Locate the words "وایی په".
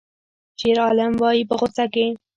1.21-1.55